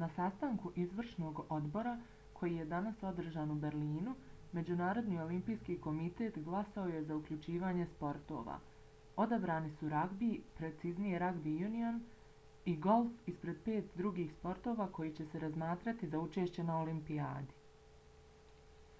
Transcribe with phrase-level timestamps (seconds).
[0.00, 1.92] na sastanku izvršnog odbora
[2.40, 4.12] koji je danas održan u berlinu
[4.58, 8.58] međunarodni olimpijski komitet glasao je za uključivanje sportova.
[9.24, 10.30] odabrani su ragbi
[10.60, 12.00] preciznije rugby union
[12.74, 17.58] i golf ispred pet drugih sportova koji će se razmatrati za učešće na olimpijadi